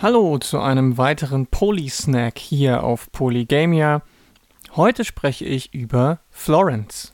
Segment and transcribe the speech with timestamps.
[0.00, 4.00] Hallo zu einem weiteren Polysnack hier auf Polygamia.
[4.74, 7.12] Heute spreche ich über Florence.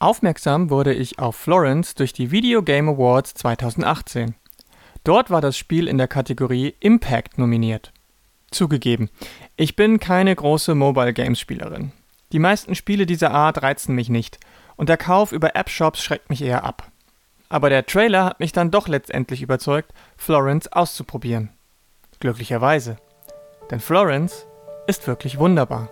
[0.00, 4.34] Aufmerksam wurde ich auf Florence durch die Video Game Awards 2018.
[5.04, 7.92] Dort war das Spiel in der Kategorie Impact nominiert.
[8.50, 9.08] Zugegeben,
[9.56, 11.92] ich bin keine große Mobile Games Spielerin.
[12.32, 14.38] Die meisten Spiele dieser Art reizen mich nicht
[14.74, 16.91] und der Kauf über App-Shops schreckt mich eher ab.
[17.52, 21.50] Aber der Trailer hat mich dann doch letztendlich überzeugt, Florence auszuprobieren.
[22.18, 22.96] Glücklicherweise.
[23.70, 24.46] Denn Florence
[24.86, 25.90] ist wirklich wunderbar.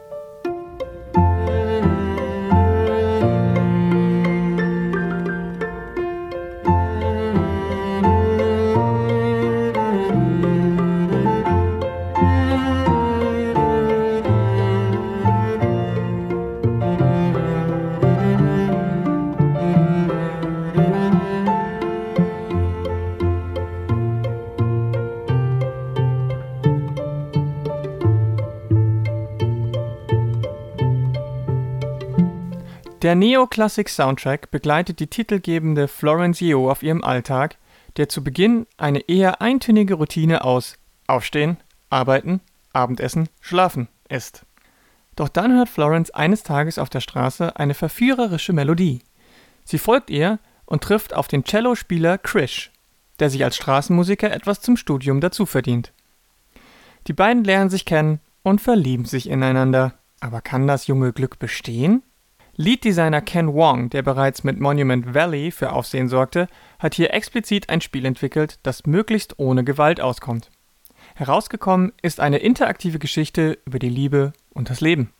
[33.02, 37.56] Der Neoklassik-Soundtrack begleitet die titelgebende Florence Yeoh auf ihrem Alltag,
[37.96, 41.56] der zu Beginn eine eher eintönige Routine aus Aufstehen,
[41.88, 42.42] Arbeiten,
[42.74, 44.44] Abendessen, Schlafen ist.
[45.16, 49.00] Doch dann hört Florence eines Tages auf der Straße eine verführerische Melodie.
[49.64, 52.70] Sie folgt ihr und trifft auf den Cellospieler Krish,
[53.18, 55.94] der sich als Straßenmusiker etwas zum Studium dazu verdient.
[57.06, 59.94] Die beiden lernen sich kennen und verlieben sich ineinander.
[60.20, 62.02] Aber kann das junge Glück bestehen?
[62.60, 66.46] Lead-Designer Ken Wong, der bereits mit Monument Valley für Aufsehen sorgte,
[66.78, 70.50] hat hier explizit ein Spiel entwickelt, das möglichst ohne Gewalt auskommt.
[71.14, 75.10] Herausgekommen ist eine interaktive Geschichte über die Liebe und das Leben.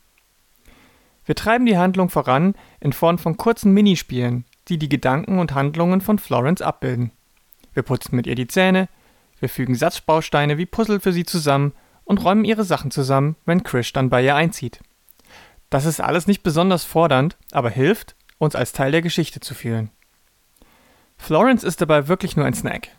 [1.25, 6.01] Wir treiben die Handlung voran in Form von kurzen Minispielen, die die Gedanken und Handlungen
[6.01, 7.09] von Florence abbilden.
[7.73, 8.87] Wir putzen mit ihr die Zähne,
[9.39, 13.93] wir fügen Satzbausteine wie Puzzle für sie zusammen und räumen ihre Sachen zusammen, wenn Krish
[13.93, 14.79] dann bei ihr einzieht.
[15.71, 19.89] Das ist alles nicht besonders fordernd, aber hilft, uns als Teil der Geschichte zu fühlen.
[21.17, 22.89] Florence ist dabei wirklich nur ein Snack.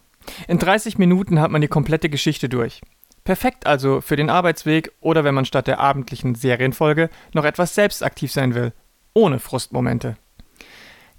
[0.49, 2.81] In 30 Minuten hat man die komplette Geschichte durch.
[3.25, 8.03] Perfekt also für den Arbeitsweg oder wenn man statt der abendlichen Serienfolge noch etwas selbst
[8.03, 8.73] aktiv sein will,
[9.13, 10.17] ohne Frustmomente.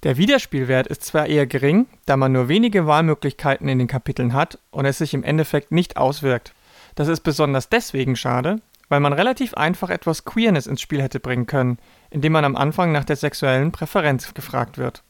[0.01, 4.57] Der Wiederspielwert ist zwar eher gering, da man nur wenige Wahlmöglichkeiten in den Kapiteln hat
[4.71, 6.53] und es sich im Endeffekt nicht auswirkt.
[6.95, 11.45] Das ist besonders deswegen schade, weil man relativ einfach etwas Queerness ins Spiel hätte bringen
[11.45, 11.77] können,
[12.09, 15.03] indem man am Anfang nach der sexuellen Präferenz gefragt wird.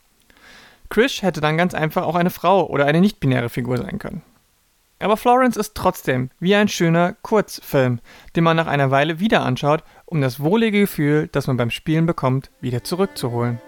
[0.89, 4.22] Krish hätte dann ganz einfach auch eine Frau oder eine nicht-binäre Figur sein können.
[5.00, 8.00] Aber Florence ist trotzdem wie ein schöner Kurzfilm,
[8.35, 12.05] den man nach einer Weile wieder anschaut, um das wohlige Gefühl, das man beim Spielen
[12.05, 13.59] bekommt, wieder zurückzuholen.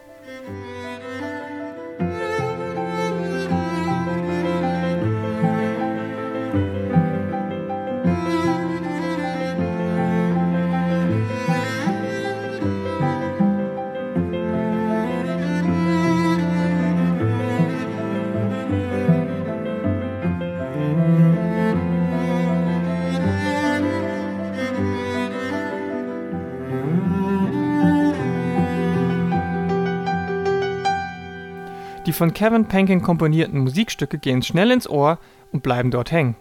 [32.05, 35.17] Die von Kevin Penkin komponierten Musikstücke gehen schnell ins Ohr
[35.51, 36.35] und bleiben dort hängen.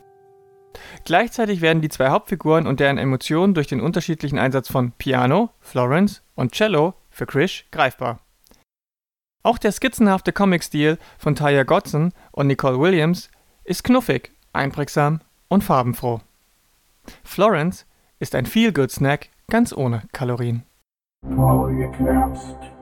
[1.05, 6.23] Gleichzeitig werden die zwei Hauptfiguren und deren Emotionen durch den unterschiedlichen Einsatz von Piano, Florence
[6.35, 8.21] und Cello für Krish greifbar.
[9.43, 13.31] Auch der skizzenhafte Comic-Stil von Taya Godson und Nicole Williams
[13.63, 16.21] ist knuffig, einprägsam und farbenfroh.
[17.23, 17.87] Florence
[18.19, 20.65] ist ein Feel-Good-Snack ganz ohne Kalorien.
[21.37, 22.74] Polycast.